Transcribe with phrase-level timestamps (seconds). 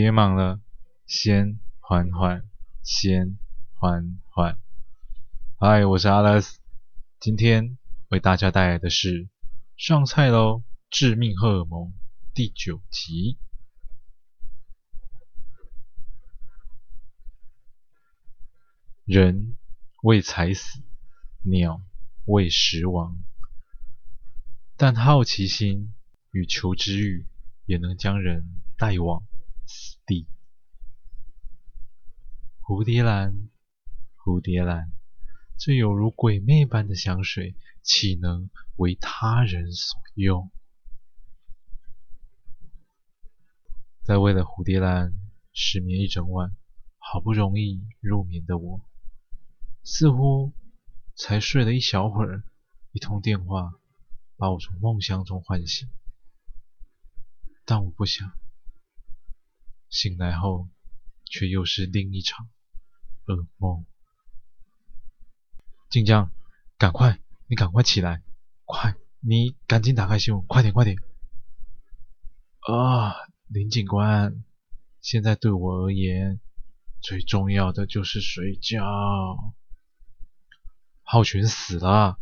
[0.00, 0.60] 别忙了，
[1.08, 2.48] 先缓缓，
[2.84, 3.36] 先
[3.74, 4.56] 缓缓。
[5.58, 6.60] 嗨，我是阿拉斯，
[7.18, 7.76] 今天
[8.06, 9.28] 为大家带来的是
[9.76, 10.58] 上菜喽，
[10.88, 11.88] 《致命荷尔蒙》
[12.32, 13.38] 第九集。
[19.04, 19.56] 人
[20.04, 20.80] 为财死，
[21.42, 21.82] 鸟
[22.24, 23.18] 为食亡，
[24.76, 25.92] 但好奇心
[26.30, 27.26] 与求知欲
[27.66, 29.24] 也能将人带往
[29.68, 30.26] 死地。
[32.62, 33.50] 蝴蝶兰，
[34.16, 34.90] 蝴蝶兰，
[35.58, 40.50] 这有如鬼魅般的香水，岂能为他人所用？
[44.02, 45.14] 在为了蝴蝶兰
[45.52, 46.56] 失眠一整晚，
[46.96, 48.80] 好不容易入眠的我。
[49.84, 50.54] 似乎
[51.14, 52.42] 才睡了一小会儿，
[52.92, 53.72] 一通电话
[54.36, 55.88] 把我从梦乡中唤醒。
[57.66, 58.32] 但我不想，
[59.88, 60.68] 醒来后
[61.24, 62.48] 却又是另一场
[63.26, 63.84] 噩梦。
[65.90, 66.30] 静江，
[66.76, 68.22] 赶快，你赶快起来，
[68.64, 70.98] 快，你赶紧打开新闻，快点，快点！
[72.60, 73.14] 啊，
[73.46, 74.44] 林警官，
[75.00, 76.40] 现在对我而言，
[77.00, 79.54] 最重要的就是睡觉。
[81.02, 82.18] 浩群死了，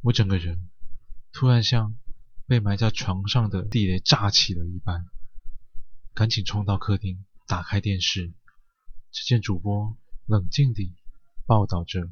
[0.00, 0.70] 我整个人
[1.32, 1.94] 突然像
[2.48, 5.04] 被埋在床上的地雷炸起了一般，
[6.14, 8.32] 赶紧冲到客厅，打开电视，
[9.12, 10.94] 只见主播冷静地
[11.44, 12.10] 报道着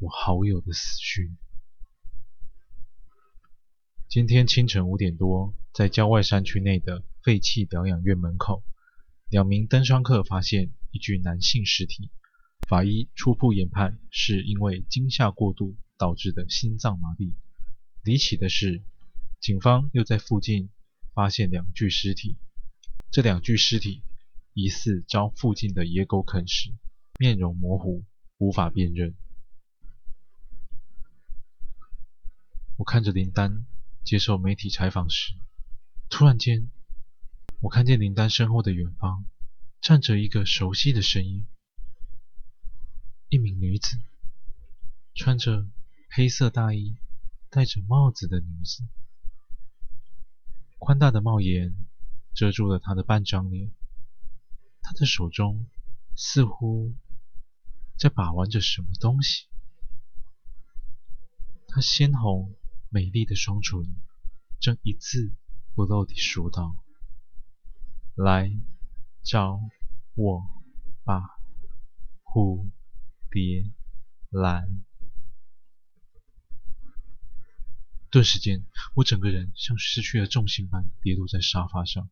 [0.00, 1.36] 我好友的死讯。
[4.08, 8.64] 今天清晨五点多，在郊外山区内的废弃疗养院门口，
[9.30, 12.10] 两名登山客发现一具男性尸体。
[12.66, 17.32] 法医初步研判是因为惊吓过度导致的心脏麻痹。
[18.02, 18.82] 离奇的是，
[19.40, 20.70] 警方又在附近
[21.14, 22.36] 发现两具尸体，
[23.10, 24.02] 这两具尸体
[24.54, 26.74] 疑似遭附近的野狗啃食，
[27.18, 28.04] 面容模糊，
[28.38, 29.14] 无法辨认。
[32.78, 33.66] 我看着林丹
[34.04, 35.34] 接受媒体采访时，
[36.10, 36.68] 突然间，
[37.60, 39.24] 我看见林丹身后的远方
[39.80, 41.46] 站着一个熟悉的身影。
[43.28, 43.98] 一名女子，
[45.14, 45.66] 穿着
[46.10, 46.96] 黑色大衣、
[47.48, 48.84] 戴着帽子的女子，
[50.78, 51.74] 宽大的帽檐
[52.34, 53.70] 遮住了她的半张脸。
[54.82, 55.66] 她的手中
[56.14, 56.94] 似乎
[57.98, 59.46] 在把玩着什么东西。
[61.68, 62.54] 她鲜红
[62.88, 63.80] 美丽的双唇
[64.60, 65.34] 正一字
[65.74, 66.76] 不漏地说道
[68.16, 68.50] ：“来
[69.22, 69.60] 找
[70.14, 70.42] 我
[71.04, 71.22] 吧，
[72.24, 72.68] 蝴。”
[73.28, 73.70] 蝶
[74.30, 74.85] 兰，
[78.16, 82.08] 顿时间，我整个人像失去了重心般跌落在沙发上。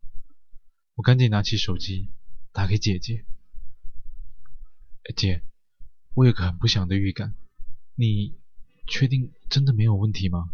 [0.96, 2.10] 我赶紧拿起手机
[2.52, 3.24] 打给姐姐
[5.16, 5.42] ：“姐，
[6.12, 7.34] 我有个很不祥的预感，
[7.94, 8.38] 你
[8.86, 10.50] 确定真的没有问题吗？”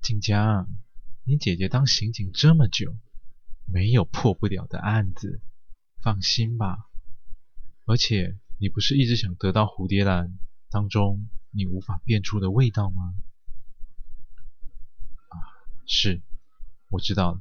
[0.00, 0.68] 静江，
[1.24, 2.96] 你姐姐当刑警这么久，
[3.66, 5.42] 没有破不了的案子，
[6.00, 6.88] 放心吧。
[7.84, 8.38] 而且。
[8.62, 13.14] 你不是一直想得到蝴蝶兰当中你无法辨出的味道吗？
[15.92, 16.22] 是，
[16.88, 17.40] 我知道了。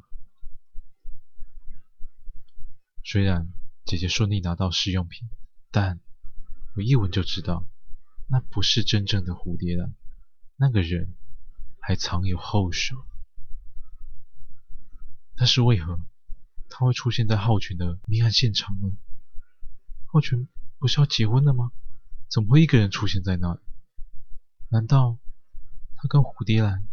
[3.04, 3.54] 虽然
[3.86, 5.30] 姐姐顺利拿到试用品，
[5.70, 6.00] 但
[6.76, 7.64] 我一闻就知道，
[8.28, 9.94] 那不是真正的蝴蝶兰，
[10.56, 11.14] 那个人
[11.80, 13.06] 还藏有后手。
[15.36, 16.00] 但是为何
[16.70, 18.92] 他会出现在浩群的命案现场呢？
[20.08, 20.50] 浩群。
[20.80, 21.72] 不是要结婚了吗？
[22.30, 23.60] 怎么会一个人出现在那里？
[24.70, 25.20] 难道
[25.98, 26.89] 他跟蝴蝶兰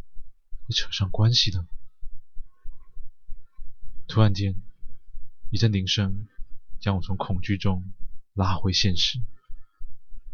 [0.66, 1.66] 也扯上关系了？
[4.08, 4.54] 突然间，
[5.50, 6.26] 一阵铃声
[6.80, 7.92] 将我从恐惧中
[8.34, 9.20] 拉回现实。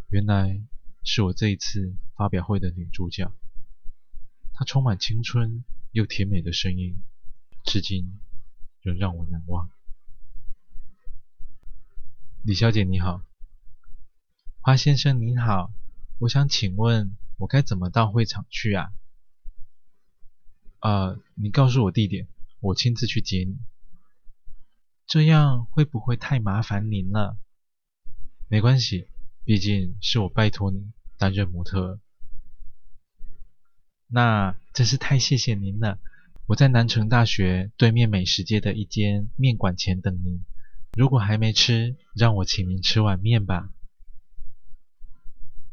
[0.08, 0.60] 原来
[1.04, 3.32] 是我这一次发表会的女主角，
[4.52, 7.02] 她充满青春又甜美的声音，
[7.64, 8.20] 至今
[8.82, 9.70] 仍让我难忘。
[12.42, 13.22] 李小姐你好。
[14.60, 15.72] 花先生您好，
[16.18, 18.92] 我想请问，我该怎么到会场去啊？
[20.82, 22.26] 呃，你告诉我地点，
[22.58, 23.56] 我亲自去接你。
[25.06, 27.36] 这样会不会太麻烦您了？
[28.48, 29.06] 没关系，
[29.44, 32.00] 毕竟是我拜托你担任模特。
[34.08, 36.00] 那真是太谢谢您了。
[36.46, 40.44] 我在南城大学对面美食街的一间面馆前等您。
[40.94, 43.70] 如果还没吃，让我请您吃碗面吧。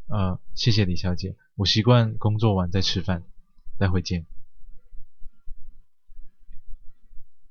[0.06, 3.24] 呃，谢谢李小姐，我习惯工作完再吃饭，
[3.76, 4.24] 待会见。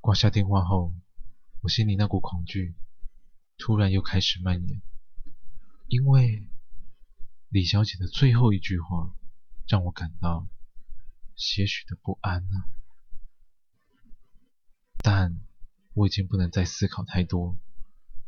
[0.09, 0.91] 挂下电话后，
[1.61, 2.73] 我心里那股恐惧
[3.59, 4.81] 突然又开始蔓延，
[5.87, 6.47] 因为
[7.49, 9.15] 李小姐的最后一句话
[9.67, 10.47] 让我感到
[11.35, 12.65] 些许的不安啊。
[14.97, 15.39] 但
[15.93, 17.55] 我已经不能再思考太多，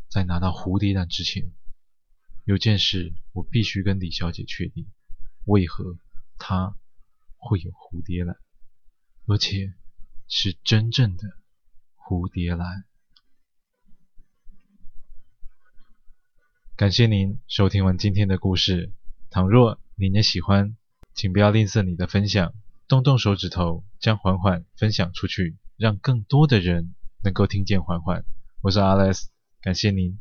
[0.08, 1.52] 在拿到蝴蝶兰之前，
[2.44, 4.86] 有件事我必须跟李小姐确定：
[5.46, 5.98] 为何
[6.38, 6.78] 她
[7.38, 8.38] 会有蝴蝶兰，
[9.26, 9.74] 而且
[10.28, 11.41] 是真正的
[12.12, 12.84] 蝴蝶兰。
[16.76, 18.92] 感谢您收听完今天的故事。
[19.30, 20.76] 倘若您也喜欢，
[21.14, 22.54] 请不要吝啬你的分享，
[22.90, 28.26] 动动手指头将缓缓分享出去，让更多的人能够听见缓缓。
[28.60, 29.28] 我是 Alex，
[29.62, 30.21] 感谢您。